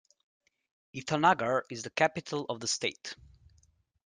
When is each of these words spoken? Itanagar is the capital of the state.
Itanagar 0.95 1.61
is 1.69 1.83
the 1.83 1.91
capital 1.91 2.47
of 2.49 2.59
the 2.59 2.67
state. 2.67 3.13